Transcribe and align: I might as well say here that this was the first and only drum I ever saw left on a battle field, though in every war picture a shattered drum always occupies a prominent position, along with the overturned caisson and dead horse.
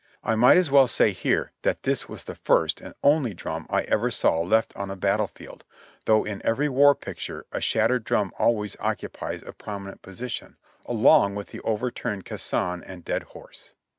I 0.23 0.33
might 0.33 0.57
as 0.57 0.71
well 0.71 0.87
say 0.87 1.11
here 1.11 1.51
that 1.61 1.83
this 1.83 2.09
was 2.09 2.23
the 2.23 2.33
first 2.33 2.81
and 2.81 2.95
only 3.03 3.35
drum 3.35 3.67
I 3.69 3.83
ever 3.83 4.09
saw 4.09 4.39
left 4.39 4.75
on 4.75 4.89
a 4.89 4.95
battle 4.95 5.27
field, 5.27 5.63
though 6.05 6.23
in 6.23 6.41
every 6.43 6.67
war 6.69 6.95
picture 6.95 7.45
a 7.51 7.61
shattered 7.61 8.03
drum 8.03 8.33
always 8.39 8.75
occupies 8.79 9.43
a 9.45 9.53
prominent 9.53 10.01
position, 10.01 10.57
along 10.87 11.35
with 11.35 11.49
the 11.49 11.59
overturned 11.61 12.25
caisson 12.25 12.83
and 12.83 13.05
dead 13.05 13.21
horse. 13.37 13.75